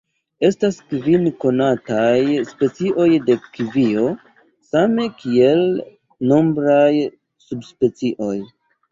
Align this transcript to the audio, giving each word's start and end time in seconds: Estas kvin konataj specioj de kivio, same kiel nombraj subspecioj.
Estas 0.47 0.77
kvin 0.91 1.25
konataj 1.41 2.21
specioj 2.51 3.05
de 3.27 3.35
kivio, 3.57 4.05
same 4.69 5.05
kiel 5.19 5.61
nombraj 6.31 6.87
subspecioj. 7.45 8.33